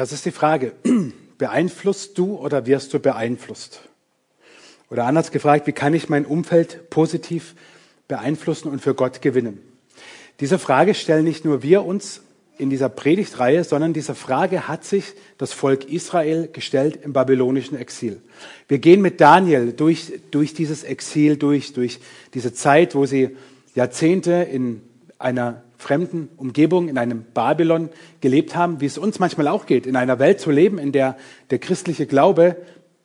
[0.00, 0.72] Das ist die Frage.
[1.36, 3.82] Beeinflusst du oder wirst du beeinflusst?
[4.88, 7.54] Oder anders gefragt, wie kann ich mein Umfeld positiv
[8.08, 9.60] beeinflussen und für Gott gewinnen?
[10.40, 12.22] Diese Frage stellen nicht nur wir uns
[12.56, 15.04] in dieser Predigtreihe, sondern diese Frage hat sich
[15.36, 18.22] das Volk Israel gestellt im babylonischen Exil.
[18.68, 22.00] Wir gehen mit Daniel durch, durch dieses Exil, durch, durch
[22.32, 23.36] diese Zeit, wo sie
[23.74, 24.80] Jahrzehnte in
[25.18, 27.88] einer fremden Umgebung, in einem Babylon
[28.20, 31.16] gelebt haben, wie es uns manchmal auch geht, in einer Welt zu leben, in der
[31.50, 32.56] der christliche Glaube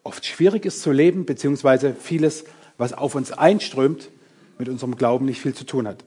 [0.04, 2.46] oft schwierig ist zu leben, beziehungsweise vieles,
[2.78, 4.10] was auf uns einströmt,
[4.58, 6.04] mit unserem Glauben nicht viel zu tun hat.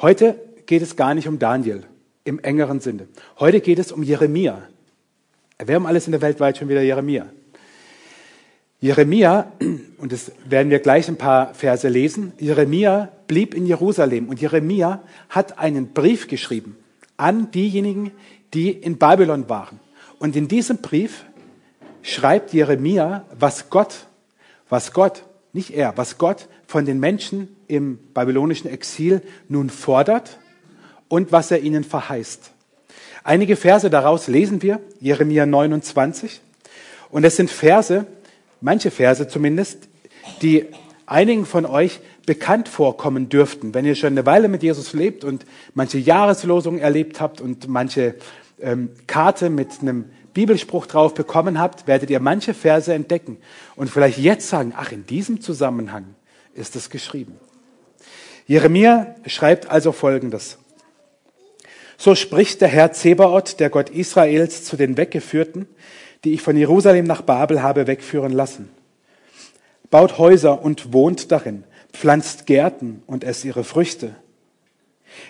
[0.00, 1.82] Heute geht es gar nicht um Daniel
[2.24, 3.08] im engeren Sinne.
[3.38, 4.62] Heute geht es um Jeremia.
[5.62, 7.26] Wir haben alles in der Welt weit schon wieder Jeremia.
[8.80, 9.52] Jeremia,
[9.98, 15.02] und das werden wir gleich ein paar Verse lesen, Jeremia blieb in Jerusalem und Jeremia
[15.28, 16.76] hat einen Brief geschrieben
[17.16, 18.12] an diejenigen,
[18.54, 19.78] die in Babylon waren.
[20.18, 21.24] Und in diesem Brief
[22.02, 24.06] schreibt Jeremia, was Gott,
[24.68, 30.38] was Gott, nicht er, was Gott von den Menschen im babylonischen Exil nun fordert
[31.08, 32.52] und was er ihnen verheißt.
[33.22, 36.40] Einige Verse daraus lesen wir, Jeremia 29.
[37.10, 38.06] Und es sind Verse,
[38.60, 39.88] manche Verse zumindest,
[40.42, 40.66] die
[41.06, 43.74] einigen von euch bekannt vorkommen dürften.
[43.74, 45.44] Wenn ihr schon eine Weile mit Jesus lebt und
[45.74, 48.14] manche Jahreslosung erlebt habt und manche
[48.60, 53.38] ähm, Karte mit einem Bibelspruch drauf bekommen habt, werdet ihr manche Verse entdecken
[53.74, 56.14] und vielleicht jetzt sagen, ach, in diesem Zusammenhang
[56.54, 57.36] ist es geschrieben.
[58.46, 60.58] Jeremia schreibt also Folgendes.
[61.96, 65.66] So spricht der Herr Zebaoth, der Gott Israels, zu den Weggeführten,
[66.24, 68.68] die ich von Jerusalem nach Babel habe wegführen lassen.
[69.90, 74.14] Baut Häuser und wohnt darin, pflanzt Gärten und esst ihre Früchte.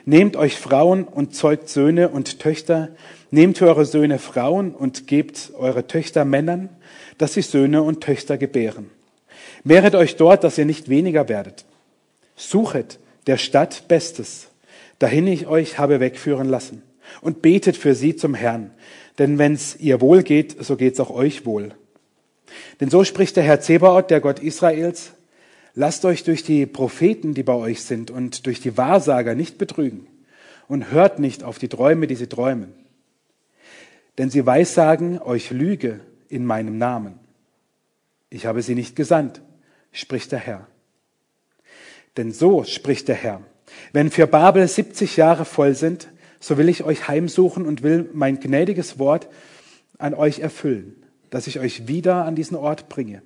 [0.04, 2.90] Nehmt euch Frauen und zeugt Söhne und Töchter,
[3.30, 6.68] nehmt für eure Söhne Frauen und gebt eure Töchter Männern,
[7.16, 8.90] dass sie Söhne und Töchter gebären.
[9.64, 11.64] Mehret euch dort, dass ihr nicht weniger werdet.
[12.36, 14.48] Suchet der Stadt Bestes,
[14.98, 16.82] dahin ich euch habe wegführen lassen,
[17.20, 18.70] und betet für sie zum Herrn,
[19.20, 21.74] denn wenn's ihr wohl geht, so geht's auch euch wohl.
[22.80, 25.12] Denn so spricht der Herr Zebaoth, der Gott Israels,
[25.74, 30.06] lasst euch durch die Propheten, die bei euch sind, und durch die Wahrsager nicht betrügen,
[30.68, 32.72] und hört nicht auf die Träume, die sie träumen.
[34.16, 36.00] Denn sie weissagen euch Lüge
[36.30, 37.18] in meinem Namen.
[38.30, 39.42] Ich habe sie nicht gesandt,
[39.92, 40.66] spricht der Herr.
[42.16, 43.42] Denn so spricht der Herr.
[43.92, 46.08] Wenn für Babel 70 Jahre voll sind,
[46.40, 49.28] so will ich euch heimsuchen und will mein gnädiges Wort
[49.98, 50.96] an euch erfüllen,
[51.28, 53.22] dass ich euch wieder an diesen Ort bringe.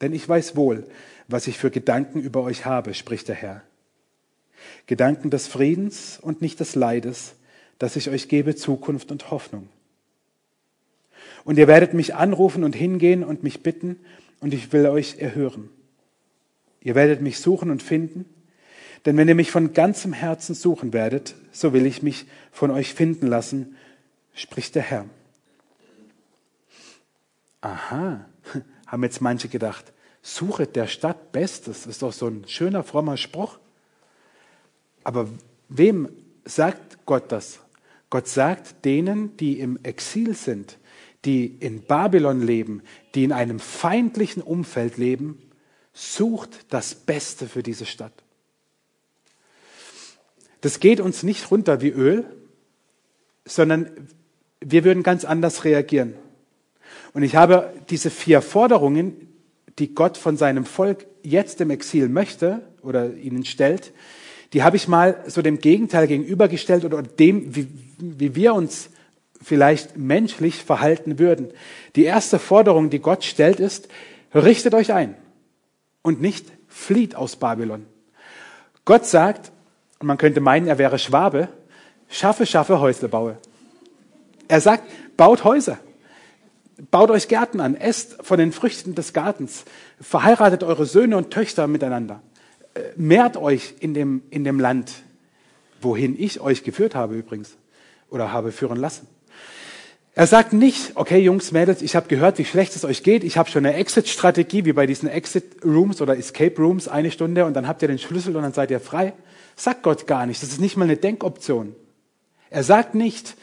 [0.00, 0.86] Denn ich weiß wohl,
[1.28, 3.62] was ich für Gedanken über euch habe, spricht der Herr.
[4.86, 7.34] Gedanken des Friedens und nicht des Leides,
[7.78, 9.68] dass ich euch gebe Zukunft und Hoffnung.
[11.44, 13.96] Und ihr werdet mich anrufen und hingehen und mich bitten,
[14.40, 15.70] und ich will euch erhören.
[16.82, 18.26] Ihr werdet mich suchen und finden,
[19.06, 22.94] denn wenn ihr mich von ganzem Herzen suchen werdet, so will ich mich von euch
[22.94, 23.76] finden lassen,
[24.34, 25.06] spricht der Herr.
[27.60, 28.24] Aha,
[28.86, 29.92] haben jetzt manche gedacht,
[30.22, 33.58] suchet der Stadt Bestes, ist doch so ein schöner, frommer Spruch.
[35.02, 35.28] Aber
[35.68, 36.08] wem
[36.44, 37.60] sagt Gott das?
[38.08, 40.78] Gott sagt denen, die im Exil sind,
[41.24, 42.82] die in Babylon leben,
[43.14, 45.42] die in einem feindlichen Umfeld leben,
[45.92, 48.23] sucht das Beste für diese Stadt.
[50.64, 52.24] Das geht uns nicht runter wie Öl,
[53.44, 53.90] sondern
[54.62, 56.14] wir würden ganz anders reagieren.
[57.12, 59.28] Und ich habe diese vier Forderungen,
[59.78, 63.92] die Gott von seinem Volk jetzt im Exil möchte oder ihnen stellt,
[64.54, 68.88] die habe ich mal so dem Gegenteil gegenübergestellt oder dem, wie, wie wir uns
[69.42, 71.48] vielleicht menschlich verhalten würden.
[71.94, 73.88] Die erste Forderung, die Gott stellt, ist,
[74.34, 75.14] richtet euch ein
[76.00, 77.84] und nicht flieht aus Babylon.
[78.86, 79.52] Gott sagt,
[80.04, 81.48] und man könnte meinen, er wäre Schwabe,
[82.10, 83.38] schaffe, schaffe, Häusle baue.
[84.48, 84.84] Er sagt,
[85.16, 85.78] baut Häuser,
[86.90, 89.64] baut euch Gärten an, esst von den Früchten des Gartens,
[89.98, 92.20] verheiratet eure Söhne und Töchter miteinander,
[92.74, 94.92] äh, mehrt euch in dem, in dem Land,
[95.80, 97.56] wohin ich euch geführt habe übrigens
[98.10, 99.06] oder habe führen lassen.
[100.14, 103.24] Er sagt nicht, okay Jungs, Mädels, ich habe gehört, wie schlecht es euch geht.
[103.24, 107.66] Ich habe schon eine Exit-Strategie, wie bei diesen Exit-Rooms oder Escape-Rooms, eine Stunde und dann
[107.66, 109.14] habt ihr den Schlüssel und dann seid ihr frei.
[109.56, 110.42] Sagt Gott gar nicht.
[110.42, 111.74] Das ist nicht mal eine Denkoption.
[112.50, 113.36] Er sagt nicht,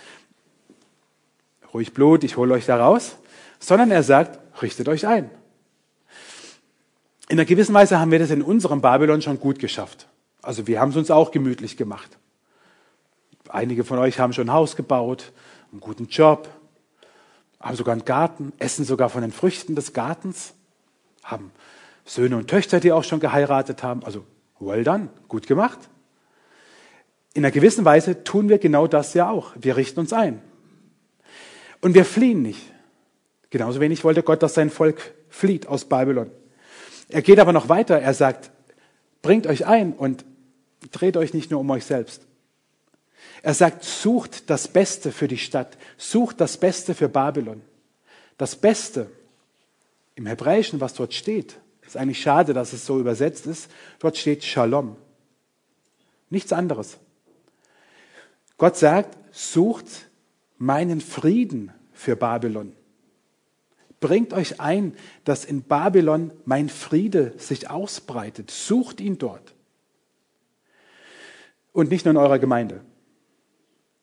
[1.74, 3.18] ruhig Blut, ich hole euch da raus,
[3.60, 5.30] sondern er sagt, richtet euch ein.
[7.30, 10.08] In einer gewissen Weise haben wir das in unserem Babylon schon gut geschafft.
[10.42, 12.18] Also wir haben es uns auch gemütlich gemacht.
[13.48, 15.32] Einige von euch haben schon ein Haus gebaut,
[15.72, 16.50] einen guten Job,
[17.60, 20.54] haben sogar einen Garten, essen sogar von den Früchten des Gartens,
[21.24, 21.52] haben
[22.06, 24.04] Söhne und Töchter, die auch schon geheiratet haben.
[24.04, 24.26] Also,
[24.60, 25.80] well done, gut gemacht.
[27.34, 29.54] In einer gewissen Weise tun wir genau das ja auch.
[29.60, 30.42] Wir richten uns ein.
[31.80, 32.62] Und wir fliehen nicht.
[33.50, 36.30] Genauso wenig wollte Gott, dass sein Volk flieht aus Babylon.
[37.10, 38.00] Er geht aber noch weiter.
[38.00, 38.52] Er sagt,
[39.22, 40.26] bringt euch ein und
[40.92, 42.22] dreht euch nicht nur um euch selbst.
[43.44, 47.62] Er sagt, sucht das Beste für die Stadt, sucht das Beste für Babylon.
[48.38, 49.10] Das Beste
[50.16, 53.70] im Hebräischen, was dort steht, ist eigentlich schade, dass es so übersetzt ist.
[54.00, 54.96] Dort steht Shalom.
[56.30, 56.98] Nichts anderes.
[58.62, 59.88] Gott sagt, sucht
[60.60, 62.74] meinen Frieden für Babylon.
[64.00, 64.94] Bringt euch ein,
[65.24, 68.52] dass in Babylon mein Friede sich ausbreitet.
[68.52, 69.56] Sucht ihn dort.
[71.74, 72.82] Und nicht nur in eurer Gemeinde.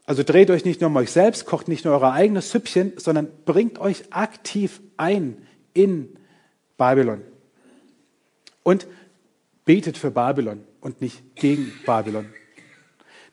[0.06, 3.28] Also dreht euch nicht nur um euch selbst, kocht nicht nur euer eigenes Süppchen, sondern
[3.44, 6.18] bringt euch aktiv ein in
[6.76, 7.22] Babylon.
[8.64, 8.88] Und
[9.64, 12.26] betet für Babylon und nicht gegen Babylon.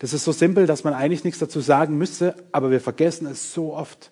[0.06, 3.56] Das ist so simpel, dass man eigentlich nichts dazu sagen müsste, aber wir vergessen es
[3.56, 4.12] so oft.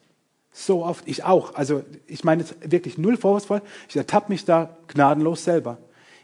[0.51, 1.54] So oft, ich auch.
[1.54, 3.62] Also ich meine jetzt wirklich null vorwurfsvoll.
[3.88, 5.78] Ich ertappe mich da gnadenlos selber.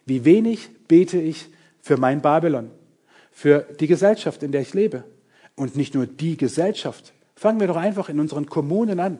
[0.08, 1.50] Wie wenig bete ich
[1.84, 2.72] für mein Babylon,
[3.32, 5.04] für die Gesellschaft, in der ich lebe.
[5.56, 7.14] Und nicht nur die Gesellschaft.
[7.36, 9.20] Fangen wir doch einfach in unseren Kommunen an.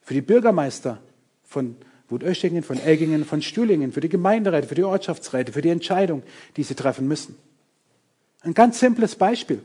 [0.00, 0.96] Für die Bürgermeister
[1.44, 1.76] von
[2.08, 6.22] Wutöschingen, von Elgingen, von Stühlingen, für die Gemeinderäte, für die Ortschaftsräte, für die Entscheidung,
[6.56, 7.36] die sie treffen müssen.
[8.48, 9.62] Ein ganz simples Beispiel.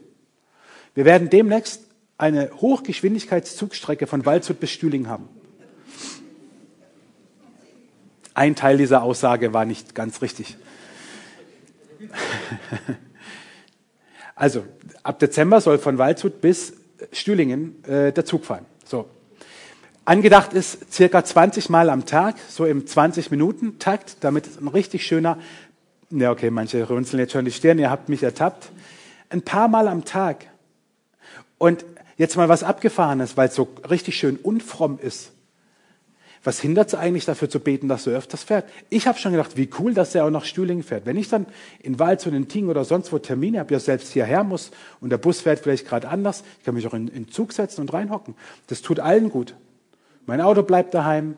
[0.93, 1.83] Wir werden demnächst
[2.17, 5.29] eine Hochgeschwindigkeitszugstrecke von Waldshut bis Stühling haben.
[8.33, 10.57] Ein Teil dieser Aussage war nicht ganz richtig.
[14.35, 14.65] Also,
[15.03, 16.73] ab Dezember soll von Waldshut bis
[17.11, 18.65] Stühlingen äh, der Zug fahren.
[18.83, 19.07] So.
[20.05, 25.37] Angedacht ist circa 20 Mal am Tag, so im 20-Minuten-Takt, damit es ein richtig schöner,
[26.19, 28.71] ja okay, manche runzeln jetzt schon die Stirn, ihr habt mich ertappt,
[29.29, 30.47] ein paar Mal am Tag.
[31.57, 31.85] Und
[32.17, 35.31] Jetzt mal was Abgefahrenes, weil es so richtig schön unfromm ist.
[36.43, 38.69] Was hindert es eigentlich dafür zu beten, dass du öfters fährt?
[38.89, 41.05] Ich habe schon gedacht, wie cool, dass er auch nach Stühlingen fährt.
[41.05, 41.45] Wenn ich dann
[41.79, 45.09] in Walz und in Ting oder sonst wo Termine habe, ja selbst hierher muss und
[45.09, 47.93] der Bus fährt vielleicht gerade anders, ich kann mich auch in den Zug setzen und
[47.93, 48.35] reinhocken.
[48.67, 49.55] Das tut allen gut.
[50.25, 51.37] Mein Auto bleibt daheim,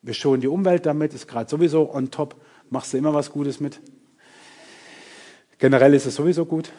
[0.00, 2.36] wir schonen die Umwelt damit, ist gerade sowieso on top,
[2.70, 3.80] machst du immer was Gutes mit.
[5.58, 6.72] Generell ist es sowieso gut.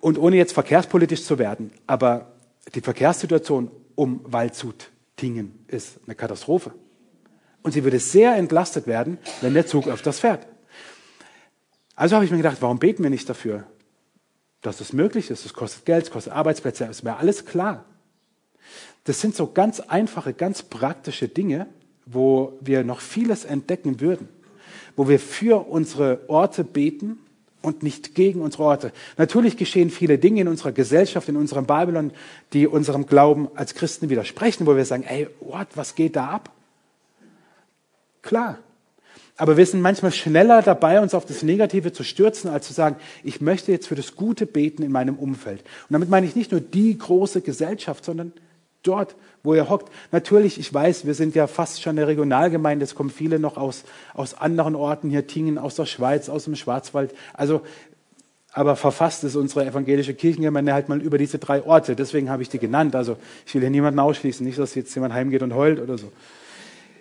[0.00, 2.32] Und ohne jetzt verkehrspolitisch zu werden, aber
[2.74, 6.72] die Verkehrssituation um Waldshut-Tingen ist eine Katastrophe.
[7.62, 10.46] Und sie würde sehr entlastet werden, wenn der Zug öfters fährt.
[11.94, 13.64] Also habe ich mir gedacht, warum beten wir nicht dafür,
[14.60, 15.46] dass es möglich ist?
[15.46, 17.86] Es kostet Geld, es kostet Arbeitsplätze, ist mir alles klar.
[19.04, 21.68] Das sind so ganz einfache, ganz praktische Dinge,
[22.06, 24.28] wo wir noch vieles entdecken würden,
[24.96, 27.18] wo wir für unsere Orte beten,
[27.64, 28.92] und nicht gegen unsere Orte.
[29.16, 32.12] Natürlich geschehen viele Dinge in unserer Gesellschaft, in unserem Babylon,
[32.52, 36.50] die unserem Glauben als Christen widersprechen, wo wir sagen, ey, what, was geht da ab?
[38.22, 38.58] Klar.
[39.36, 42.96] Aber wir sind manchmal schneller dabei, uns auf das Negative zu stürzen, als zu sagen,
[43.24, 45.60] ich möchte jetzt für das Gute beten in meinem Umfeld.
[45.60, 48.32] Und damit meine ich nicht nur die große Gesellschaft, sondern
[48.84, 49.92] dort, wo er hockt.
[50.12, 53.84] Natürlich, ich weiß, wir sind ja fast schon eine Regionalgemeinde, es kommen viele noch aus,
[54.14, 57.14] aus anderen Orten hier, Tingen, aus der Schweiz, aus dem Schwarzwald.
[57.32, 57.62] Also,
[58.52, 61.96] aber verfasst ist unsere evangelische Kirchengemeinde halt mal über diese drei Orte.
[61.96, 62.94] Deswegen habe ich die genannt.
[62.94, 66.12] Also, ich will hier niemanden ausschließen, nicht, dass jetzt jemand heimgeht und heult oder so.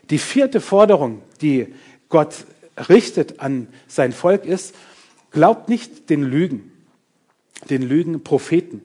[0.09, 1.73] Die vierte Forderung, die
[2.09, 2.45] Gott
[2.89, 4.75] richtet an sein Volk ist,
[5.31, 6.71] glaubt nicht den Lügen,
[7.69, 8.81] den Lügen Propheten.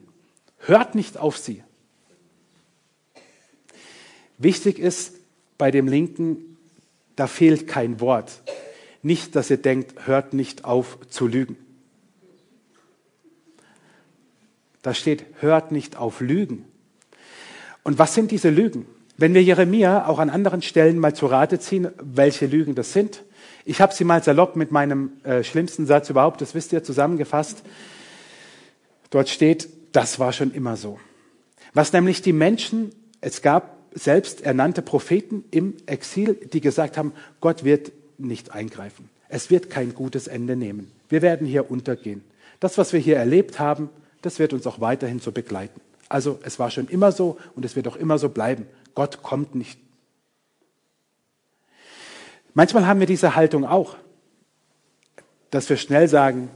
[0.59, 1.63] Hört nicht auf sie.
[4.39, 5.15] Wichtig ist
[5.57, 6.57] bei dem Linken,
[7.15, 8.41] da fehlt kein Wort.
[9.03, 11.57] Nicht, dass ihr denkt, hört nicht auf zu lügen.
[14.81, 16.65] Da steht, hört nicht auf Lügen.
[17.83, 18.85] Und was sind diese Lügen?
[19.17, 23.23] Wenn wir Jeremia auch an anderen Stellen mal zu Rate ziehen, welche Lügen das sind.
[23.65, 27.63] Ich habe sie mal salopp mit meinem äh, schlimmsten Satz überhaupt, das wisst ihr, zusammengefasst.
[29.09, 30.97] Dort steht, das war schon immer so.
[31.73, 37.63] Was nämlich die Menschen, es gab selbst ernannte Propheten im Exil, die gesagt haben, Gott
[37.63, 39.09] wird nicht eingreifen.
[39.27, 40.91] Es wird kein gutes Ende nehmen.
[41.09, 42.23] Wir werden hier untergehen.
[42.59, 43.89] Das, was wir hier erlebt haben,
[44.21, 45.79] das wird uns auch weiterhin so begleiten.
[46.07, 48.65] Also es war schon immer so und es wird auch immer so bleiben.
[48.95, 49.79] Gott kommt nicht.
[52.53, 53.95] Manchmal haben wir diese Haltung auch,
[55.51, 56.49] dass wir schnell sagen,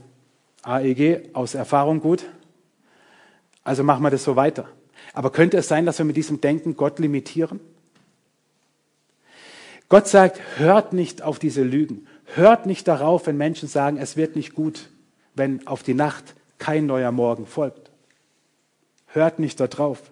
[0.62, 2.24] AEG aus Erfahrung gut,
[3.62, 4.68] also machen wir das so weiter.
[5.14, 7.60] Aber könnte es sein, dass wir mit diesem Denken Gott limitieren?
[9.88, 12.06] Gott sagt, hört nicht auf diese Lügen.
[12.34, 14.90] Hört nicht darauf, wenn Menschen sagen, es wird nicht gut,
[15.34, 17.90] wenn auf die Nacht kein neuer Morgen folgt.
[19.06, 20.10] Hört nicht darauf.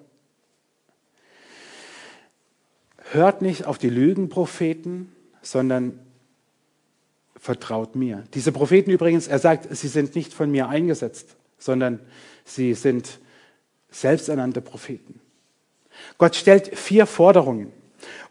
[3.11, 5.11] Hört nicht auf die Lügenpropheten,
[5.43, 5.99] sondern
[7.37, 8.23] vertraut mir.
[8.35, 11.99] Diese Propheten übrigens, er sagt, sie sind nicht von mir eingesetzt, sondern
[12.45, 13.19] sie sind
[13.93, 15.21] selbsternannte Propheten.
[16.19, 17.73] Gott stellt vier Forderungen.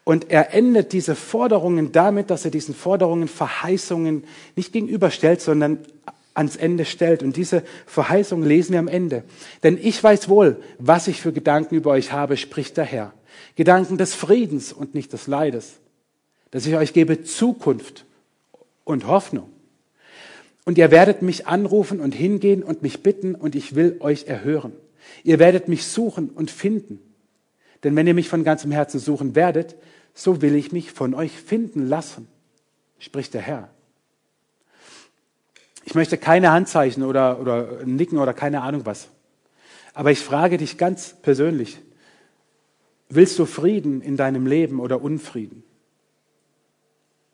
[0.03, 4.23] Und er endet diese Forderungen damit, dass er diesen Forderungen Verheißungen
[4.55, 5.79] nicht gegenüberstellt, sondern
[6.33, 7.23] ans Ende stellt.
[7.23, 9.23] Und diese Verheißung lesen wir am Ende.
[9.63, 13.13] Denn ich weiß wohl, was ich für Gedanken über euch habe, spricht der Herr.
[13.55, 15.73] Gedanken des Friedens und nicht des Leides.
[16.49, 18.05] Dass ich euch gebe Zukunft
[18.83, 19.49] und Hoffnung.
[20.65, 24.73] Und ihr werdet mich anrufen und hingehen und mich bitten und ich will euch erhören.
[25.23, 26.99] Ihr werdet mich suchen und finden.
[27.83, 29.75] Denn wenn ihr mich von ganzem Herzen suchen werdet,
[30.13, 32.27] so will ich mich von euch finden lassen,
[32.99, 33.69] spricht der Herr.
[35.83, 39.09] Ich möchte keine Handzeichen oder, oder Nicken oder keine Ahnung was.
[39.93, 41.79] Aber ich frage dich ganz persönlich,
[43.09, 45.63] willst du Frieden in deinem Leben oder Unfrieden?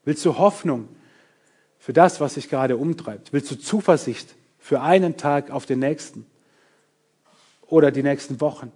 [0.06, 0.88] Willst du Hoffnung
[1.78, 3.34] für das, was sich gerade umtreibt?
[3.34, 6.26] Willst du Zuversicht für einen Tag auf den nächsten
[7.68, 8.72] oder die nächsten Wochen?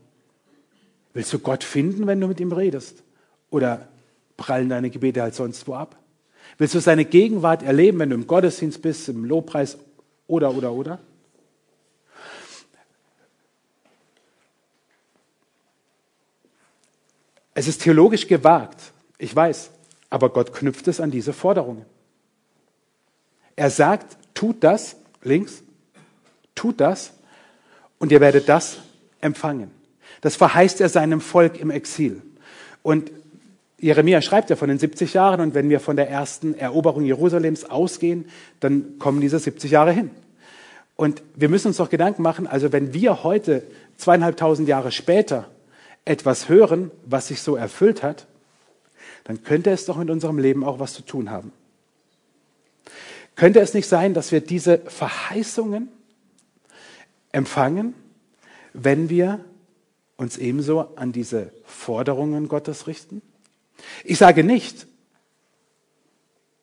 [1.14, 3.04] Willst du Gott finden, wenn du mit ihm redest?
[3.50, 3.88] Oder
[4.38, 5.98] prallen deine Gebete halt sonst wo ab?
[6.58, 9.78] Willst du seine Gegenwart erleben, wenn du im Gottesdienst bist, im Lobpreis
[10.28, 11.00] oder, oder, oder?
[17.54, 19.72] Es ist theologisch gewagt, ich weiß,
[20.10, 21.86] aber Gott knüpft es an diese Forderungen.
[23.56, 25.62] Er sagt, tut das, links,
[26.56, 27.14] tut das
[28.02, 28.80] und ihr werdet das
[29.22, 29.70] empfangen.
[30.22, 32.24] Das verheißt er seinem Volk im Exil.
[32.82, 33.12] Und
[33.78, 37.64] Jeremia schreibt ja von den 70 Jahren und wenn wir von der ersten Eroberung Jerusalems
[37.64, 38.26] ausgehen,
[38.60, 40.10] dann kommen diese 70 Jahre hin.
[40.96, 43.62] Und wir müssen uns doch Gedanken machen, also wenn wir heute
[43.98, 45.48] zweieinhalbtausend Jahre später
[46.04, 48.26] etwas hören, was sich so erfüllt hat,
[49.26, 51.54] dann könnte es doch mit unserem Leben auch was zu tun haben.
[53.36, 55.90] Könnte es nicht sein, dass wir diese Verheißungen
[57.32, 57.94] empfangen,
[58.74, 59.44] wenn wir
[60.18, 63.22] uns ebenso an diese Forderungen Gottes richten?
[64.04, 64.88] Ich sage nicht,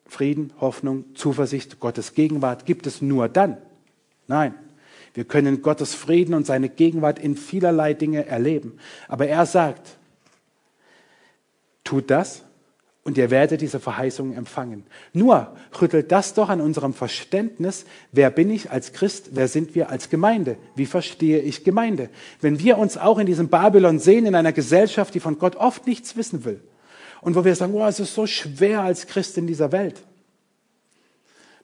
[0.06, 3.58] Frieden, Hoffnung, Zuversicht, Gottes Gegenwart gibt es nur dann.
[4.26, 4.54] Nein,
[5.14, 8.78] wir können Gottes Frieden und seine Gegenwart in vielerlei Dinge erleben.
[9.06, 9.98] Aber er sagt,
[11.84, 12.44] tut das
[13.08, 14.84] und ihr werdet diese Verheißungen empfangen.
[15.14, 19.88] Nur rüttelt das doch an unserem Verständnis, wer bin ich als Christ, wer sind wir
[19.88, 22.10] als Gemeinde, wie verstehe ich Gemeinde.
[22.42, 25.86] Wenn wir uns auch in diesem Babylon sehen, in einer Gesellschaft, die von Gott oft
[25.86, 26.60] nichts wissen will
[27.22, 30.02] und wo wir sagen, oh, es ist so schwer als Christ in dieser Welt,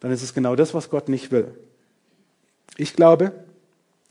[0.01, 1.49] dann ist es genau das, was Gott nicht will.
[2.79, 3.33] Ich glaube,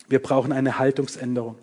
[0.07, 1.55] wir brauchen eine Haltungsänderung.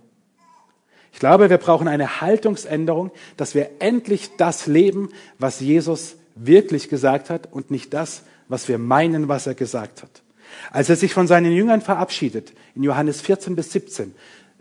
[1.13, 7.31] Ich glaube, wir brauchen eine Haltungsänderung, dass wir endlich das leben, was Jesus wirklich gesagt
[7.31, 10.23] hat und nicht das, was wir meinen, was er gesagt hat.
[10.71, 14.15] Als er sich von seinen Jüngern verabschiedet, in Johannes 14 bis 17,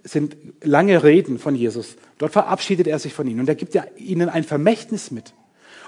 [0.04, 1.96] sind lange Reden von Jesus.
[2.18, 5.34] Dort verabschiedet er sich von ihnen und er gibt ihnen ein Vermächtnis mit.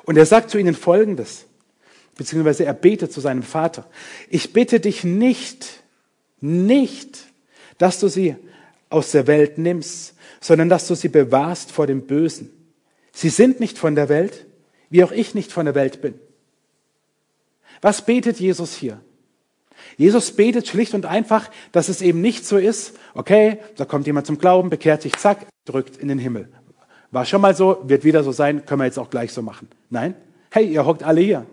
[0.03, 1.45] Und er sagt zu ihnen Folgendes,
[2.17, 3.85] beziehungsweise er betet zu seinem Vater.
[4.29, 5.83] Ich bitte dich nicht,
[6.39, 7.25] nicht,
[7.77, 8.35] dass du sie
[8.91, 12.49] aus der Welt nimmst, sondern dass du sie bewahrst vor dem Bösen.
[13.11, 14.45] Sie sind nicht von der Welt,
[14.89, 16.15] wie auch ich nicht von der Welt bin.
[17.81, 19.01] Was betet Jesus hier?
[19.97, 24.27] Jesus betet schlicht und einfach, dass es eben nicht so ist, okay, da kommt jemand
[24.27, 26.49] zum Glauben, bekehrt sich, zack, drückt in den Himmel.
[27.11, 29.67] War schon mal so, wird wieder so sein, können wir jetzt auch gleich so machen.
[29.89, 30.15] Nein,
[30.49, 31.45] hey, ihr hockt alle hier.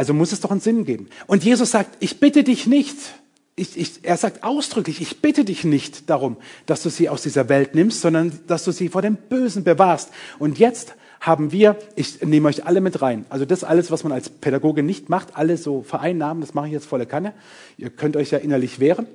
[0.00, 1.10] Also muss es doch einen Sinn geben.
[1.26, 2.96] Und Jesus sagt, ich bitte dich nicht,
[3.54, 7.50] ich, ich, er sagt ausdrücklich, ich bitte dich nicht darum, dass du sie aus dieser
[7.50, 10.08] Welt nimmst, sondern dass du sie vor dem Bösen bewahrst.
[10.38, 14.12] Und jetzt haben wir, ich nehme euch alle mit rein, also das alles, was man
[14.14, 17.34] als Pädagoge nicht macht, alle so vereinnahmen, das mache ich jetzt volle Kanne.
[17.76, 19.06] Ihr könnt euch ja innerlich wehren.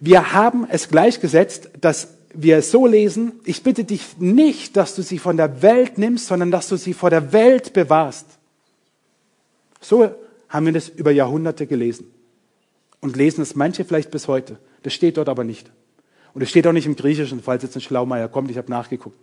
[0.00, 5.02] Wir haben es gleichgesetzt, dass wir es so lesen, ich bitte dich nicht, dass du
[5.02, 8.26] sie von der Welt nimmst, sondern dass du sie vor der Welt bewahrst.
[9.84, 10.10] So
[10.48, 12.06] haben wir das über Jahrhunderte gelesen
[13.00, 14.58] und lesen es manche vielleicht bis heute.
[14.82, 15.70] Das steht dort aber nicht.
[16.32, 19.18] Und es steht auch nicht im Griechischen, falls jetzt ein Schlaumeier kommt, ich habe nachgeguckt.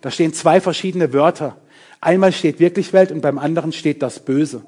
[0.00, 1.56] Da stehen zwei verschiedene Wörter.
[2.00, 4.64] Einmal steht wirklich Welt und beim anderen steht das Böse.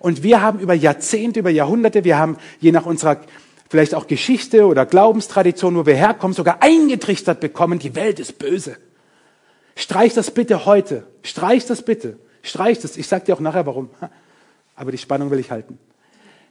[0.00, 3.22] Und wir haben über Jahrzehnte, über Jahrhunderte, wir haben je nach unserer
[3.70, 8.76] vielleicht auch Geschichte oder Glaubenstradition, wo wir herkommen, sogar eingetrichtert bekommen, die Welt ist böse.
[9.76, 11.04] Streich das bitte heute.
[11.22, 12.18] Streich das bitte.
[12.42, 12.96] Streich das.
[12.96, 13.90] Ich sage dir auch nachher warum.
[14.74, 15.78] Aber die Spannung will ich halten.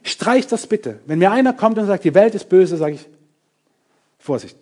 [0.02, 1.00] Streich das bitte.
[1.06, 3.06] Wenn mir einer kommt und sagt, die Welt ist böse, sage ich,
[4.18, 4.56] Vorsicht.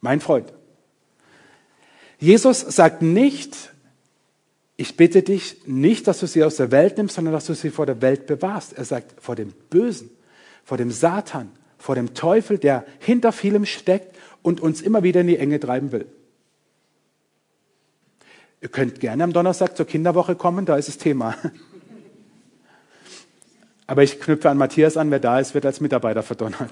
[0.00, 0.52] Mein Freund.
[2.18, 3.56] Jesus sagt nicht,
[4.76, 7.70] ich bitte dich nicht, dass du sie aus der Welt nimmst, sondern dass du sie
[7.70, 8.72] vor der Welt bewahrst.
[8.72, 10.10] Er sagt, vor dem Bösen,
[10.64, 15.26] vor dem Satan, vor dem Teufel, der hinter vielem steckt und uns immer wieder in
[15.28, 16.06] die Enge treiben will.
[18.62, 21.34] Ihr könnt gerne am Donnerstag zur Kinderwoche kommen, da ist das Thema.
[23.88, 26.70] Aber ich knüpfe an Matthias an, wer da ist, wird als Mitarbeiter verdonnert.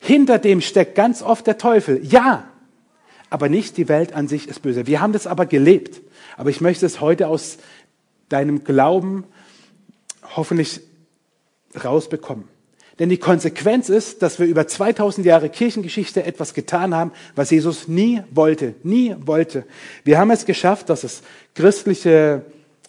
[0.00, 2.04] Hinter dem steckt ganz oft der Teufel.
[2.04, 2.50] Ja,
[3.30, 4.88] aber nicht die Welt an sich ist böse.
[4.88, 6.02] Wir haben das aber gelebt.
[6.36, 7.58] Aber ich möchte es heute aus
[8.28, 9.24] deinem Glauben
[10.34, 10.80] hoffentlich
[11.82, 12.48] rausbekommen.
[12.98, 17.88] Denn die Konsequenz ist, dass wir über 2000 Jahre Kirchengeschichte etwas getan haben, was Jesus
[17.88, 19.64] nie wollte, nie wollte.
[20.04, 21.22] Wir haben es geschafft, dass es
[21.54, 22.42] christliche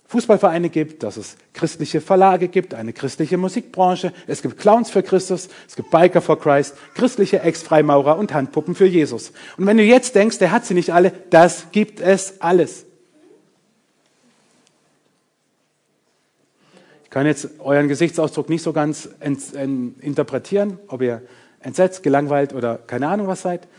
[0.08, 5.50] Fußballvereine gibt, dass es christliche Verlage gibt, eine christliche Musikbranche, es gibt Clowns für Christus,
[5.68, 9.32] es gibt Biker for Christ, christliche Ex-Freimaurer und Handpuppen für Jesus.
[9.58, 12.85] Und wenn du jetzt denkst, der hat sie nicht alle, das gibt es alles.
[17.16, 19.08] Kann jetzt euren Gesichtsausdruck nicht so ganz
[20.02, 21.22] interpretieren, ob ihr
[21.62, 23.70] entsetzt, gelangweilt oder keine Ahnung was seid.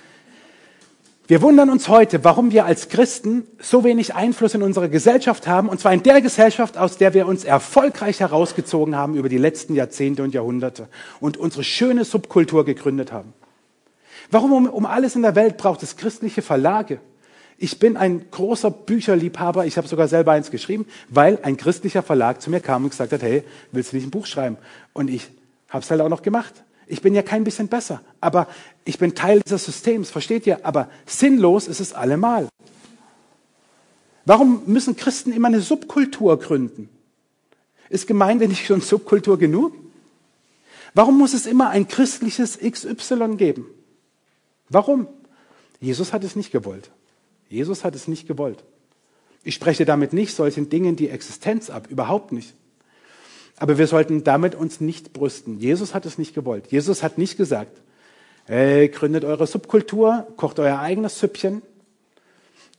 [1.27, 5.69] Wir wundern uns heute, warum wir als Christen so wenig Einfluss in unserer Gesellschaft haben,
[5.69, 9.75] und zwar in der Gesellschaft, aus der wir uns erfolgreich herausgezogen haben über die letzten
[9.75, 10.89] Jahrzehnte und Jahrhunderte
[11.21, 13.35] und unsere schöne Subkultur gegründet haben.
[14.31, 17.01] Warum um, um alles in der Welt braucht es christliche Verlage?
[17.59, 22.43] Ich bin ein großer Bücherliebhaber, ich habe sogar selber eins geschrieben, weil ein christlicher Verlag
[22.43, 24.59] zu mir kam und gesagt hat, hey, willst du nicht ein Buch schreiben?
[24.93, 25.29] Und ich
[25.71, 26.53] habe es halt auch noch gemacht.
[26.87, 28.47] Ich bin ja kein bisschen besser, aber
[28.85, 30.65] ich bin Teil dieses Systems, versteht ihr?
[30.65, 32.49] Aber sinnlos ist es allemal.
[34.27, 36.89] Warum müssen Christen immer eine Subkultur gründen?
[37.89, 39.75] Ist Gemeinde nicht schon Subkultur genug?
[40.95, 43.67] Warum muss es immer ein christliches XY geben?
[44.69, 45.07] Warum?
[45.81, 46.91] Jesus hat es nicht gewollt.
[47.49, 48.65] Jesus hat es nicht gewollt.
[49.45, 52.55] Ich spreche damit nicht solchen Dingen die Existenz ab, überhaupt nicht.
[53.59, 55.59] Aber wir sollten damit uns nicht brüsten.
[55.59, 56.71] Jesus hat es nicht gewollt.
[56.71, 57.81] Jesus hat nicht gesagt,
[58.47, 61.63] hey, gründet eure Subkultur, kocht euer eigenes Süppchen.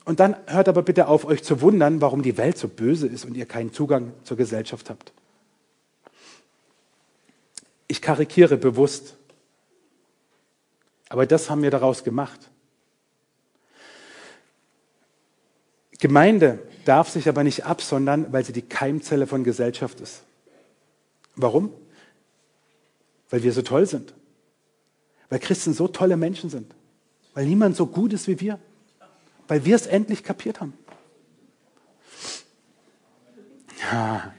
[0.05, 3.25] Und dann hört aber bitte auf, euch zu wundern, warum die Welt so böse ist
[3.25, 5.11] und ihr keinen Zugang zur Gesellschaft habt.
[7.87, 9.15] Ich karikiere bewusst.
[11.09, 12.49] Aber das haben wir daraus gemacht.
[15.99, 20.21] Gemeinde darf sich aber nicht absondern, weil sie die Keimzelle von Gesellschaft ist.
[21.35, 21.71] Warum?
[23.29, 24.13] Weil wir so toll sind.
[25.29, 26.73] Weil Christen so tolle Menschen sind.
[27.33, 28.59] Weil niemand so gut ist wie wir.
[29.47, 30.73] Weil wir es endlich kapiert haben.
[33.91, 34.33] Ja.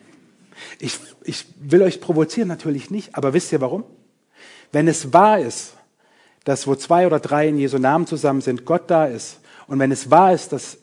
[0.79, 3.85] Ich, ich will euch provozieren natürlich nicht, aber wisst ihr warum?
[4.73, 5.75] Wenn es wahr ist,
[6.45, 9.93] dass wo zwei oder drei in Jesu Namen zusammen sind, Gott da ist, und wenn
[9.93, 10.79] es wahr ist, dass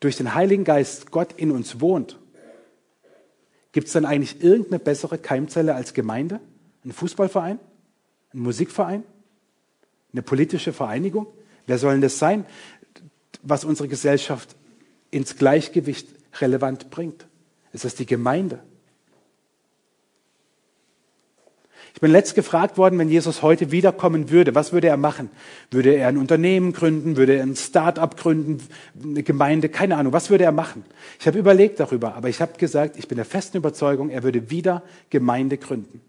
[0.00, 2.18] durch den Heiligen Geist Gott in uns wohnt,
[3.72, 6.40] Gibt es dann eigentlich irgendeine bessere Keimzelle als Gemeinde?
[6.84, 7.58] Ein Fußballverein?
[8.34, 9.04] Ein Musikverein?
[10.12, 11.28] Eine politische Vereinigung?
[11.66, 12.46] Wer soll denn das sein,
[13.42, 14.56] was unsere Gesellschaft
[15.10, 16.08] ins Gleichgewicht
[16.40, 17.26] relevant bringt?
[17.72, 18.60] Ist das die Gemeinde?
[21.94, 25.30] Ich bin letzt gefragt worden, wenn Jesus heute wiederkommen würde, was würde er machen?
[25.70, 27.16] Würde er ein Unternehmen gründen?
[27.16, 28.58] Würde er ein Start-up gründen?
[29.02, 29.68] Eine Gemeinde?
[29.68, 30.12] Keine Ahnung.
[30.12, 30.84] Was würde er machen?
[31.18, 34.50] Ich habe überlegt darüber, aber ich habe gesagt, ich bin der festen Überzeugung, er würde
[34.50, 36.00] wieder Gemeinde gründen.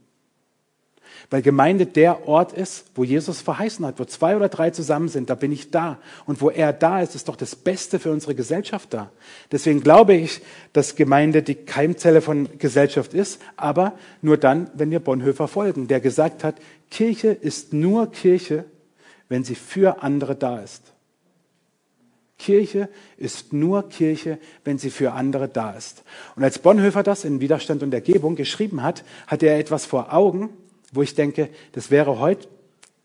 [1.29, 5.29] Weil Gemeinde der Ort ist, wo Jesus verheißen hat, wo zwei oder drei zusammen sind,
[5.29, 5.99] da bin ich da.
[6.25, 9.11] Und wo er da ist, ist doch das Beste für unsere Gesellschaft da.
[9.51, 10.41] Deswegen glaube ich,
[10.73, 15.99] dass Gemeinde die Keimzelle von Gesellschaft ist, aber nur dann, wenn wir Bonhoeffer folgen, der
[15.99, 16.55] gesagt hat,
[16.89, 18.65] Kirche ist nur Kirche,
[19.29, 20.91] wenn sie für andere da ist.
[22.41, 26.03] Kirche ist nur Kirche, wenn sie für andere da ist.
[26.35, 30.49] Und als Bonhoeffer das in Widerstand und Ergebung geschrieben hat, hat er etwas vor Augen,
[30.91, 32.47] wo ich denke, das wäre heute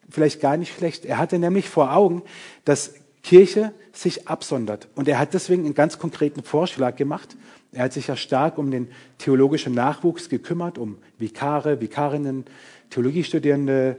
[0.08, 1.04] vielleicht gar nicht schlecht.
[1.04, 2.22] Er hatte nämlich vor Augen,
[2.64, 4.88] dass Kirche sich absondert.
[4.94, 7.36] Und er hat deswegen einen ganz konkreten Vorschlag gemacht.
[7.72, 12.44] Er hat sich ja stark um den theologischen Nachwuchs gekümmert, um Vikare, Vikarinnen,
[12.90, 13.98] Theologiestudierende,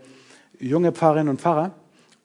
[0.60, 1.76] junge Pfarrerinnen und Pfarrer.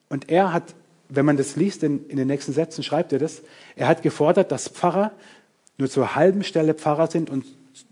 [0.08, 0.74] Und er hat,
[1.08, 3.42] wenn man das liest, in, in den nächsten Sätzen schreibt er das,
[3.74, 5.12] er hat gefordert, dass Pfarrer
[5.78, 7.44] nur zur halben Stelle Pfarrer sind und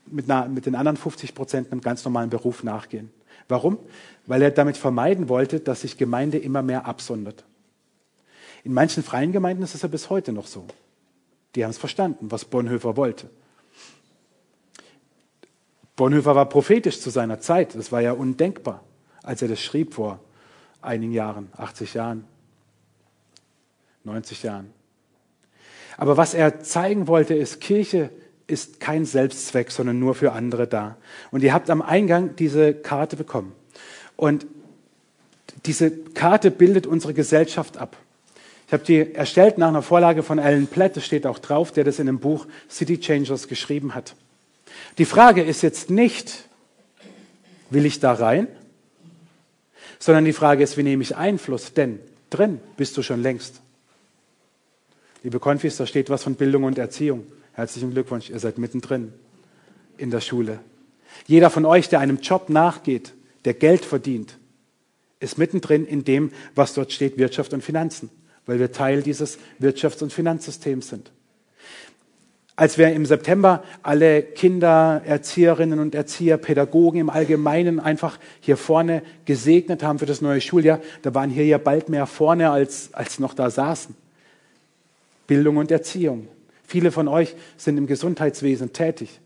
[0.06, 3.11] mit, einer, mit den anderen 50 Prozent einem ganz normalen Beruf nachgehen.
[3.50, 3.78] Warum?
[4.26, 7.44] Weil er damit vermeiden wollte, dass sich Gemeinde immer mehr absondert.
[8.64, 10.66] In manchen freien Gemeinden ist es ja bis heute noch so.
[11.54, 13.28] Die haben es verstanden, was Bonhoeffer wollte.
[15.96, 17.74] Bonhoeffer war prophetisch zu seiner Zeit.
[17.74, 18.82] Das war ja undenkbar,
[19.22, 20.20] als er das schrieb vor
[20.80, 22.24] einigen Jahren, 80 Jahren,
[24.04, 24.72] 90 Jahren.
[25.96, 28.10] Aber was er zeigen wollte, ist, Kirche
[28.50, 30.96] ist kein Selbstzweck, sondern nur für andere da.
[31.30, 33.52] Und ihr habt am Eingang diese Karte bekommen.
[34.16, 34.46] Und
[35.66, 37.96] diese Karte bildet unsere Gesellschaft ab.
[38.66, 41.84] Ich habe die erstellt nach einer Vorlage von Alan Platt, das steht auch drauf, der
[41.84, 44.14] das in dem Buch City Changers geschrieben hat.
[44.98, 46.44] Die Frage ist jetzt nicht,
[47.70, 48.46] will ich da rein?
[49.98, 51.74] Sondern die Frage ist, wie nehme ich Einfluss?
[51.74, 51.98] Denn
[52.30, 53.60] drin bist du schon längst.
[55.22, 57.26] Liebe Konfis, da steht was von Bildung und Erziehung.
[57.61, 59.12] Herzlichen Glückwunsch, ihr seid mittendrin
[59.99, 60.61] in der Schule.
[61.27, 63.12] Jeder von euch, der einem Job nachgeht,
[63.44, 64.38] der Geld verdient,
[65.18, 68.09] ist mittendrin in dem, was dort steht, Wirtschaft und Finanzen,
[68.46, 71.12] weil wir Teil dieses Wirtschafts- und Finanzsystems sind.
[72.57, 79.03] Als wir im September alle Kinder, Erzieherinnen und Erzieher, Pädagogen im Allgemeinen einfach hier vorne
[79.27, 83.18] gesegnet haben für das neue Schuljahr, da waren hier ja bald mehr vorne, als, als
[83.18, 83.94] noch da saßen.
[85.27, 86.27] Bildung und Erziehung.
[86.70, 89.18] Viele von euch sind im Gesundheitswesen tätig.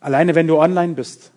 [0.00, 1.30] Alleine wenn du online bist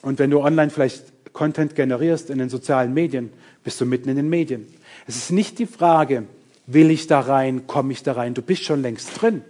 [0.00, 3.32] und wenn du online vielleicht Content generierst in den sozialen Medien,
[3.64, 4.72] bist du mitten in den Medien.
[5.08, 6.22] Es ist nicht die Frage,
[6.68, 8.34] will ich da rein, komme ich da rein.
[8.34, 9.42] Du bist schon längst drin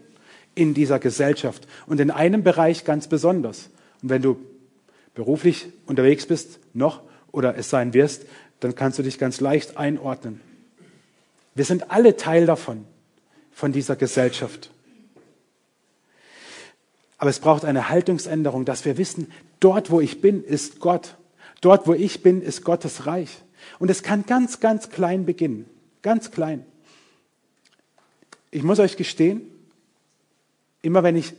[0.54, 3.68] in dieser Gesellschaft und in einem Bereich ganz besonders.
[4.00, 4.38] Und wenn du
[5.14, 8.24] beruflich unterwegs bist, noch oder es sein wirst,
[8.60, 10.40] dann kannst du dich ganz leicht einordnen.
[11.54, 12.86] Wir sind alle Teil davon,
[13.52, 14.70] von dieser Gesellschaft.
[17.18, 21.16] Aber es braucht eine Haltungsänderung, dass wir wissen, dort, wo ich bin, ist Gott.
[21.60, 23.42] Dort, wo ich bin, ist Gottes Reich.
[23.78, 25.66] Und es kann ganz, ganz klein beginnen.
[26.02, 26.66] Ganz klein.
[28.50, 29.42] Ich muss euch gestehen,
[30.82, 31.32] immer wenn ich,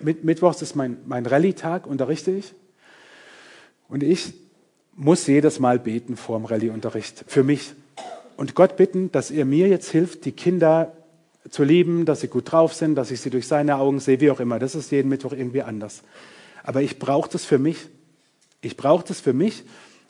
[0.00, 2.52] mit, Mittwochs ist mein, mein Rallye-Tag, unterrichte ich.
[3.88, 4.34] Und ich
[4.94, 7.24] muss jedes Mal beten vor dem Rallye-Unterricht.
[7.26, 7.72] Für mich
[8.36, 10.92] und Gott bitten, dass er mir jetzt hilft, die Kinder
[11.48, 14.30] zu lieben, dass sie gut drauf sind, dass ich sie durch seine Augen sehe, wie
[14.30, 14.58] auch immer.
[14.58, 16.02] Das ist jeden Mittwoch irgendwie anders.
[16.62, 17.88] Aber ich brauche das für mich.
[18.60, 19.64] Ich brauche das für mich,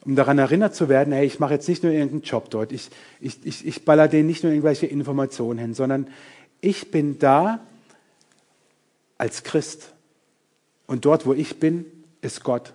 [0.04, 2.72] um daran erinnert zu werden, hey, ich mache jetzt nicht nur irgendeinen Job dort.
[2.72, 2.90] Ich,
[3.20, 6.08] ich, ich, ich baller denen nicht nur irgendwelche Informationen hin, sondern
[6.60, 7.60] ich bin da
[9.18, 9.92] als Christ.
[10.86, 11.86] Und dort, wo ich bin,
[12.22, 12.72] ist Gott.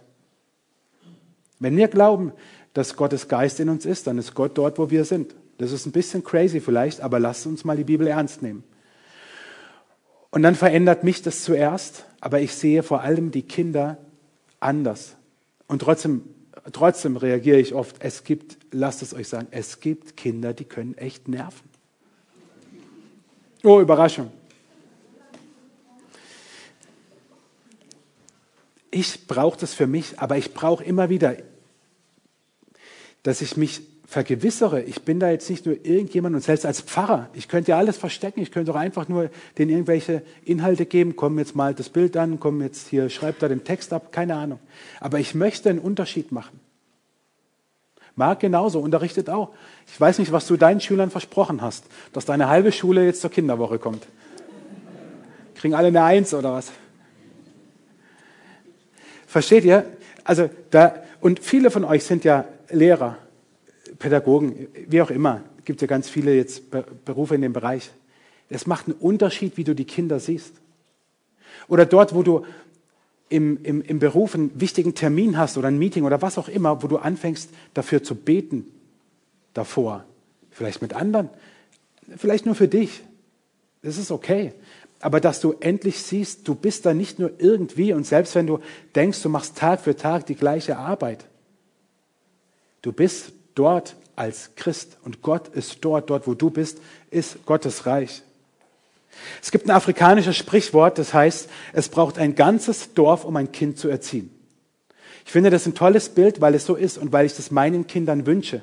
[1.59, 2.31] Wenn wir glauben,
[2.73, 5.35] dass Gottes Geist in uns ist, dann ist Gott dort, wo wir sind.
[5.57, 8.63] Das ist ein bisschen crazy vielleicht, aber lasst uns mal die Bibel ernst nehmen.
[10.31, 13.97] Und dann verändert mich das zuerst, aber ich sehe vor allem die Kinder
[14.59, 15.15] anders.
[15.67, 16.23] Und trotzdem,
[16.73, 20.97] trotzdem reagiere ich oft, es gibt, lasst es euch sagen, es gibt Kinder, die können
[20.97, 21.69] echt nerven.
[23.63, 24.31] Oh, Überraschung.
[28.91, 31.35] Ich brauche das für mich, aber ich brauche immer wieder,
[33.23, 33.81] dass ich mich
[34.15, 37.77] vergewissere, ich bin da jetzt nicht nur irgendjemand und selbst als Pfarrer, ich könnte ja
[37.77, 41.89] alles verstecken, ich könnte auch einfach nur denen irgendwelche Inhalte geben, komm jetzt mal das
[41.89, 44.59] Bild an, komm jetzt hier, schreib da den Text ab, keine Ahnung.
[45.01, 46.61] Aber ich möchte einen Unterschied machen.
[48.15, 49.49] Marc genauso, unterrichtet auch.
[49.85, 53.31] Ich weiß nicht, was du deinen Schülern versprochen hast, dass deine halbe Schule jetzt zur
[53.31, 54.07] Kinderwoche kommt.
[55.55, 56.71] Kriegen alle eine Eins oder was?
[59.27, 59.83] Versteht ihr?
[60.23, 63.17] Also da, und viele von euch sind ja Lehrer
[63.99, 66.63] Pädagogen, wie auch immer, gibt ja ganz viele jetzt
[67.05, 67.91] Berufe in dem Bereich.
[68.49, 70.53] Es macht einen Unterschied, wie du die Kinder siehst.
[71.67, 72.45] Oder dort, wo du
[73.29, 76.83] im, im, im Beruf einen wichtigen Termin hast oder ein Meeting oder was auch immer,
[76.83, 78.71] wo du anfängst dafür zu beten
[79.53, 80.05] davor.
[80.51, 81.29] Vielleicht mit anderen,
[82.17, 83.01] vielleicht nur für dich.
[83.81, 84.53] Das ist okay.
[84.99, 88.59] Aber dass du endlich siehst, du bist da nicht nur irgendwie und selbst wenn du
[88.95, 91.25] denkst, du machst Tag für Tag die gleiche Arbeit,
[92.81, 96.79] du bist dort als Christ und Gott ist dort, dort wo du bist,
[97.11, 98.21] ist Gottes Reich.
[99.41, 103.77] Es gibt ein afrikanisches Sprichwort, das heißt, es braucht ein ganzes Dorf, um ein Kind
[103.77, 104.29] zu erziehen.
[105.25, 107.87] Ich finde das ein tolles Bild, weil es so ist und weil ich das meinen
[107.87, 108.61] Kindern wünsche,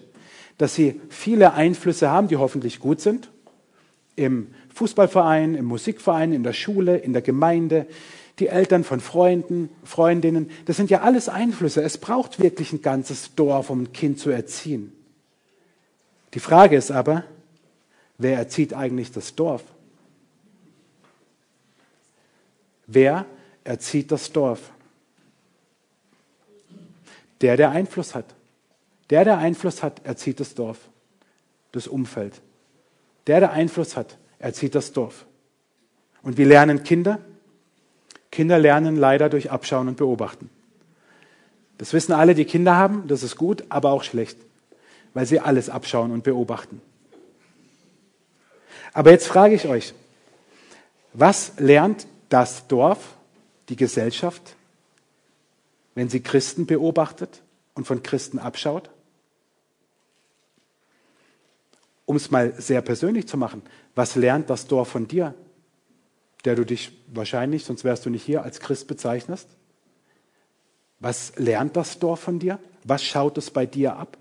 [0.58, 3.30] dass sie viele Einflüsse haben, die hoffentlich gut sind,
[4.14, 7.86] im Fußballverein, im Musikverein, in der Schule, in der Gemeinde,
[8.38, 10.50] die Eltern von Freunden, Freundinnen.
[10.64, 11.82] Das sind ja alles Einflüsse.
[11.82, 14.92] Es braucht wirklich ein ganzes Dorf, um ein Kind zu erziehen.
[16.34, 17.24] Die Frage ist aber,
[18.18, 19.62] wer erzieht eigentlich das Dorf?
[22.86, 23.26] Wer
[23.64, 24.70] erzieht das Dorf.
[27.40, 28.34] Der, der Einfluss hat.
[29.10, 30.78] Der, der Einfluss hat, erzieht das Dorf,
[31.72, 32.40] das Umfeld.
[33.26, 35.26] Der, der Einfluss hat, erzieht das Dorf.
[36.22, 37.20] Und wie lernen Kinder?
[38.32, 40.50] Kinder lernen leider durch Abschauen und Beobachten.
[41.78, 44.38] Das wissen alle, die Kinder haben, das ist gut, aber auch schlecht,
[45.14, 46.80] weil sie alles abschauen und beobachten.
[48.94, 49.94] Aber jetzt frage ich euch,
[51.12, 53.16] was lernt das Dorf,
[53.68, 54.56] die Gesellschaft,
[55.94, 57.42] wenn sie Christen beobachtet
[57.74, 58.88] und von Christen abschaut?
[62.06, 63.62] Um es mal sehr persönlich zu machen,
[63.94, 65.34] was lernt das Dorf von dir,
[66.44, 69.48] der du dich wahrscheinlich, sonst wärst du nicht hier, als Christ bezeichnest?
[70.98, 72.58] Was lernt das Dorf von dir?
[72.84, 74.16] Was schaut es bei dir ab?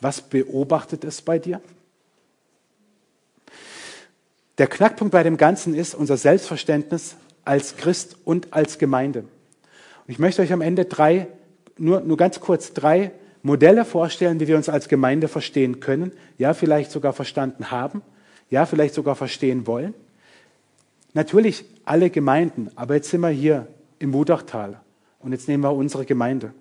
[0.00, 1.60] Was beobachtet es bei dir?
[4.58, 9.20] Der Knackpunkt bei dem Ganzen ist unser Selbstverständnis als Christ und als Gemeinde.
[9.20, 9.28] Und
[10.08, 11.28] ich möchte euch am Ende drei,
[11.76, 16.54] nur, nur ganz kurz drei Modelle vorstellen, wie wir uns als Gemeinde verstehen können, ja,
[16.54, 18.02] vielleicht sogar verstanden haben,
[18.50, 19.94] ja, vielleicht sogar verstehen wollen.
[21.14, 23.68] Natürlich alle Gemeinden, aber jetzt sind wir hier
[24.00, 24.80] im Wudachtal
[25.20, 26.52] und jetzt nehmen wir unsere Gemeinde.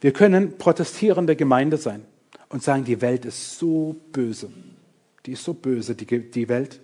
[0.00, 2.04] Wir können protestierende Gemeinde sein
[2.50, 4.50] und sagen, die Welt ist so böse.
[5.24, 6.80] Die ist so böse, die, die Welt.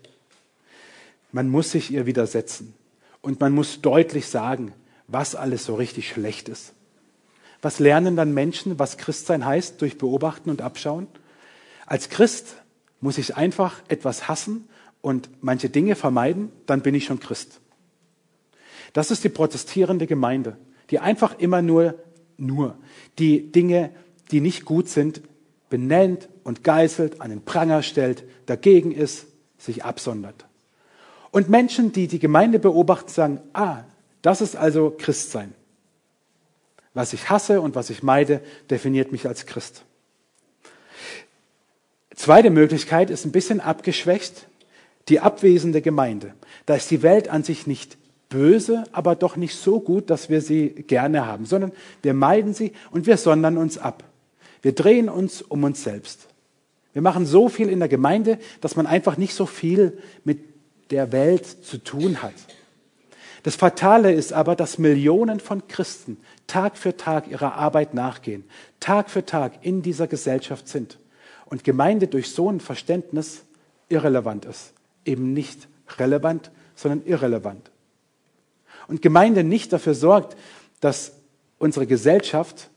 [1.31, 2.75] Man muss sich ihr widersetzen.
[3.21, 4.73] Und man muss deutlich sagen,
[5.07, 6.73] was alles so richtig schlecht ist.
[7.61, 11.07] Was lernen dann Menschen, was Christsein heißt, durch Beobachten und Abschauen?
[11.85, 12.57] Als Christ
[13.03, 14.67] muss ich einfach etwas hassen
[15.03, 17.61] und manche Dinge vermeiden, dann bin ich schon Christ.
[18.93, 20.57] Das ist die protestierende Gemeinde,
[20.91, 21.95] die einfach immer nur,
[22.37, 22.77] nur
[23.19, 23.91] die Dinge,
[24.31, 25.23] die nicht gut sind,
[25.69, 29.27] benennt und geißelt, an den Pranger stellt, dagegen ist,
[29.59, 30.47] sich absondert.
[31.31, 33.85] Und Menschen, die die Gemeinde beobachten, sagen, ah,
[34.23, 35.55] das ist also Christsein.
[36.93, 39.85] Was ich hasse und was ich meide, definiert mich als Christ.
[42.17, 44.49] Zweite Möglichkeit ist ein bisschen abgeschwächt,
[45.09, 46.35] die abwesende Gemeinde.
[46.67, 47.97] Da ist die Welt an sich nicht
[48.29, 52.73] böse, aber doch nicht so gut, dass wir sie gerne haben, sondern wir meiden sie
[52.91, 54.05] und wir sondern uns ab.
[54.63, 56.29] Wir drehen uns um uns selbst.
[56.93, 60.41] Wir machen so viel in der Gemeinde, dass man einfach nicht so viel mit
[60.91, 62.35] der Welt zu tun hat.
[63.43, 68.45] Das Fatale ist aber, dass Millionen von Christen Tag für Tag ihrer Arbeit nachgehen,
[68.81, 70.99] Tag für Tag in dieser Gesellschaft sind
[71.47, 73.45] und Gemeinde durch so ein Verständnis
[73.89, 74.75] irrelevant ist.
[75.05, 77.71] Eben nicht relevant, sondern irrelevant.
[78.89, 80.37] Und Gemeinde nicht dafür sorgt,
[80.81, 81.13] dass
[81.59, 82.71] unsere Gesellschaft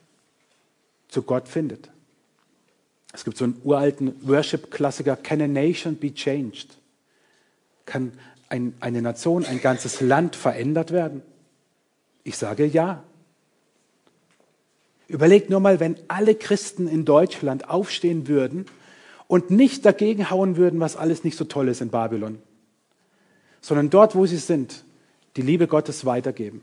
[1.08, 1.90] zu Gott findet.
[3.14, 6.78] Es gibt so einen uralten Worship-Klassiker, Can a Nation be changed?
[7.86, 8.14] Kann
[8.50, 11.22] ein, eine Nation, ein ganzes Land verändert werden?
[12.24, 13.04] Ich sage ja.
[15.08, 18.66] Überlegt nur mal, wenn alle Christen in Deutschland aufstehen würden
[19.28, 22.40] und nicht dagegen hauen würden, was alles nicht so toll ist in Babylon,
[23.62, 24.84] sondern dort, wo sie sind,
[25.36, 26.62] die Liebe Gottes weitergeben.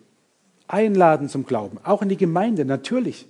[0.69, 3.27] Einladen zum Glauben, auch in die Gemeinde, natürlich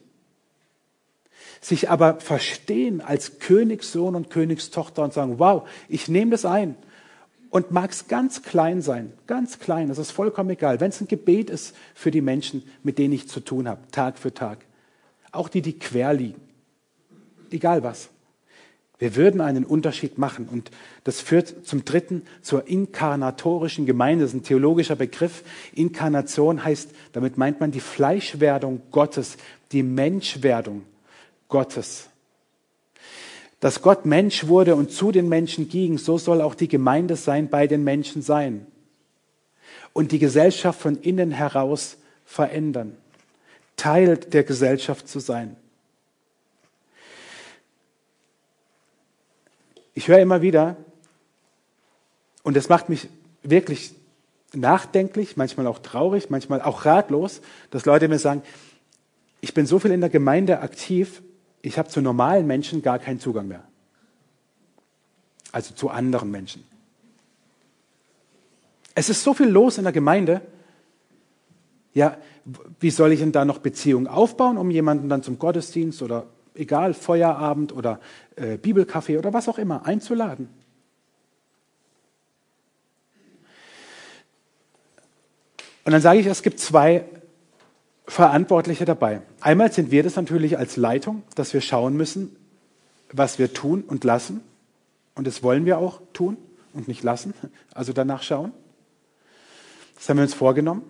[1.61, 6.77] sich aber verstehen als Königssohn und Königstochter und sagen, wow, ich nehme das ein.
[7.51, 10.81] Und mag es ganz klein sein, ganz klein, das ist vollkommen egal.
[10.81, 14.19] Wenn es ein Gebet ist für die Menschen, mit denen ich zu tun habe, Tag
[14.19, 14.65] für Tag.
[15.33, 16.41] Auch die, die quer liegen.
[17.51, 18.09] Egal was.
[19.01, 20.47] Wir würden einen Unterschied machen.
[20.47, 20.71] Und
[21.05, 24.25] das führt zum dritten, zur inkarnatorischen Gemeinde.
[24.25, 25.43] Das ist ein theologischer Begriff.
[25.75, 29.39] Inkarnation heißt, damit meint man die Fleischwerdung Gottes,
[29.73, 30.83] die Menschwerdung.
[31.49, 32.11] Gottes.
[33.59, 37.49] Dass Gott Mensch wurde und zu den Menschen ging, so soll auch die Gemeinde sein,
[37.49, 38.67] bei den Menschen sein.
[39.95, 42.97] Und die Gesellschaft von innen heraus verändern.
[43.77, 45.57] Teil der Gesellschaft zu sein.
[49.95, 50.77] Ich höre immer wieder,
[52.43, 53.09] und das macht mich
[53.43, 53.95] wirklich
[54.55, 58.43] nachdenklich, manchmal auch traurig, manchmal auch ratlos, dass Leute mir sagen,
[59.41, 61.23] ich bin so viel in der Gemeinde aktiv,
[61.63, 63.65] ich habe zu normalen Menschen gar keinen Zugang mehr.
[65.53, 66.65] Also zu anderen Menschen.
[68.95, 70.41] Es ist so viel los in der Gemeinde.
[71.95, 72.17] Ja,
[72.79, 76.95] wie soll ich denn da noch Beziehungen aufbauen, um jemanden dann zum Gottesdienst oder egal,
[76.95, 78.01] Feuerabend oder
[78.37, 80.49] äh, Bibelkaffee oder was auch immer einzuladen?
[85.85, 87.05] Und dann sage ich, es gibt zwei
[88.07, 89.23] Verantwortliche dabei.
[89.41, 92.37] Einmal sind wir das natürlich als Leitung, dass wir schauen müssen,
[93.13, 94.41] was wir tun und lassen.
[95.15, 96.37] Und das wollen wir auch tun
[96.75, 97.35] und nicht lassen,
[97.75, 98.53] also danach schauen.
[99.97, 100.83] Das haben wir uns vorgenommen.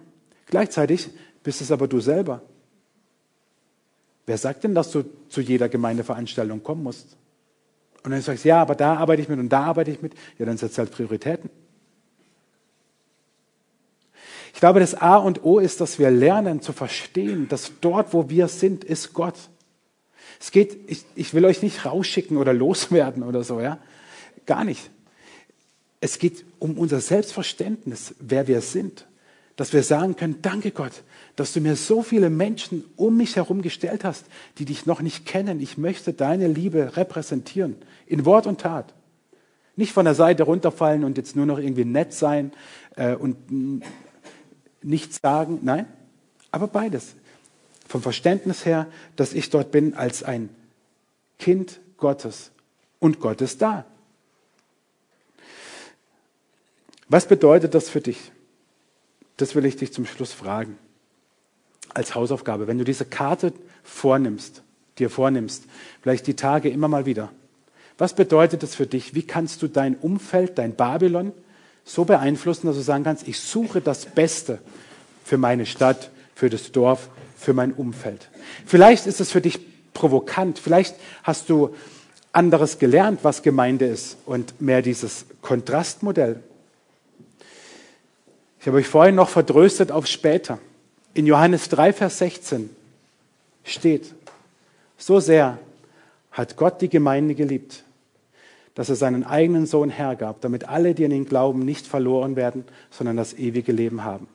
[0.47, 1.11] Gleichzeitig
[1.43, 2.43] bist es aber du selber.
[4.27, 7.17] Wer sagt denn, dass du zu jeder Gemeindeveranstaltung kommen musst?
[8.03, 10.15] Und dann sagst du, ja, aber da arbeite ich mit und da arbeite ich mit.
[10.39, 11.51] Ja, dann setzt halt Prioritäten.
[14.53, 18.29] Ich glaube, das A und O ist, dass wir lernen zu verstehen, dass dort, wo
[18.29, 19.37] wir sind, ist Gott.
[20.41, 23.79] Es geht, ich, ich will euch nicht rausschicken oder loswerden oder so, ja.
[24.47, 24.91] Gar nicht.
[26.01, 29.07] Es geht um unser Selbstverständnis, wer wir sind.
[29.61, 31.03] Dass wir sagen können, danke Gott,
[31.37, 34.25] dass du mir so viele Menschen um mich herum gestellt hast,
[34.57, 35.61] die dich noch nicht kennen.
[35.61, 38.95] Ich möchte deine Liebe repräsentieren, in Wort und Tat.
[39.77, 42.53] Nicht von der Seite runterfallen und jetzt nur noch irgendwie nett sein
[42.97, 43.37] äh, und
[44.81, 45.59] nichts sagen.
[45.61, 45.85] Nein,
[46.51, 47.15] aber beides.
[47.87, 50.49] Vom Verständnis her, dass ich dort bin als ein
[51.39, 52.51] Kind Gottes
[52.99, 53.85] und Gott ist da.
[57.11, 58.33] Was bedeutet das für dich?
[59.41, 60.77] Das will ich dich zum Schluss fragen.
[61.95, 64.63] Als Hausaufgabe, wenn du diese Karte vornimmst,
[64.99, 65.65] dir vornimmst,
[66.03, 67.31] vielleicht die Tage immer mal wieder.
[67.97, 69.15] Was bedeutet das für dich?
[69.15, 71.33] Wie kannst du dein Umfeld, dein Babylon
[71.85, 74.59] so beeinflussen, dass du sagen kannst, ich suche das Beste
[75.25, 78.29] für meine Stadt, für das Dorf, für mein Umfeld.
[78.67, 79.59] Vielleicht ist es für dich
[79.95, 81.75] provokant, vielleicht hast du
[82.33, 86.43] anderes gelernt, was Gemeinde ist und mehr dieses Kontrastmodell.
[88.61, 90.59] Ich habe euch vorhin noch verdröstet auf später.
[91.15, 92.69] In Johannes 3, Vers 16
[93.65, 94.15] steht,
[94.99, 95.59] so sehr
[96.31, 97.83] hat Gott die Gemeinde geliebt,
[98.75, 102.65] dass er seinen eigenen Sohn hergab, damit alle, die an ihn glauben, nicht verloren werden,
[102.91, 104.29] sondern das ewige Leben haben.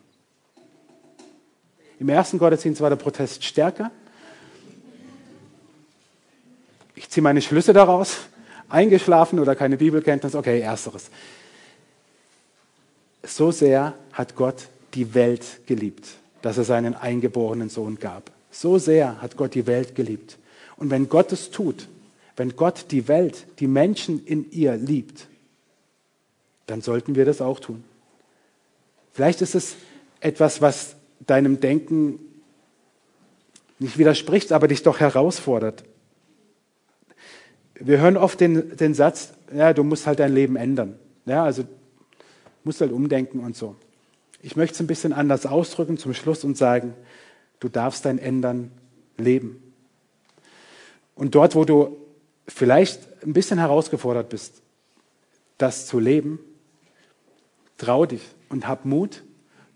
[2.00, 3.92] Im ersten Gottesdienst war der Protest stärker.
[6.96, 8.18] Ich ziehe meine Schlüsse daraus.
[8.70, 11.12] Eingeschlafen oder keine Bibelkenntnis, okay, ersteres.
[13.26, 16.08] So sehr hat Gott die Welt geliebt,
[16.42, 18.32] dass er seinen eingeborenen Sohn gab.
[18.52, 20.38] So sehr hat Gott die Welt geliebt.
[20.78, 21.88] Und wenn Gott es tut,
[22.36, 25.28] wenn Gott die Welt, die Menschen in ihr liebt,
[26.68, 27.84] dann sollten wir das auch tun.
[29.14, 29.76] Vielleicht ist es
[30.20, 32.20] etwas, was deinem Denken
[33.80, 35.84] nicht widerspricht, aber dich doch herausfordert.
[37.76, 40.98] Wir hören oft den, den Satz, ja, du musst halt dein Leben ändern.
[41.26, 41.66] Ja, also
[42.66, 43.76] musst halt umdenken und so.
[44.42, 46.94] Ich möchte es ein bisschen anders ausdrücken zum Schluss und sagen,
[47.60, 48.72] du darfst dein Ändern
[49.18, 49.62] leben.
[51.16, 51.98] Und dort, wo du
[52.48, 54.62] vielleicht ein bisschen herausgefordert bist,
[55.58, 56.40] das zu leben,
[57.78, 59.24] trau dich und hab Mut,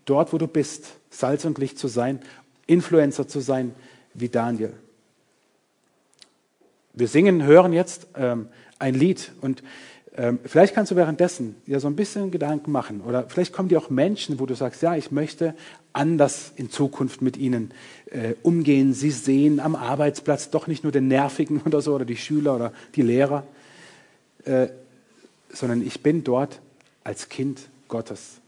[0.04, 2.20] dort, wo du bist, Salz und Licht zu sein,
[2.66, 3.74] Influencer zu sein,
[4.14, 4.74] wie Daniel.
[6.92, 8.48] Wir singen, hören jetzt ähm,
[8.78, 9.62] ein Lied und
[10.44, 13.90] vielleicht kannst du währenddessen ja so ein bisschen Gedanken machen oder vielleicht kommen dir auch
[13.90, 15.54] Menschen, wo du sagst, ja, ich möchte
[15.92, 17.72] anders in Zukunft mit ihnen
[18.06, 18.92] äh, umgehen.
[18.92, 22.72] Sie sehen am Arbeitsplatz doch nicht nur den Nervigen oder so oder die Schüler oder
[22.96, 23.44] die Lehrer,
[24.44, 24.68] äh,
[25.48, 26.60] sondern ich bin dort
[27.04, 28.39] als Kind Gottes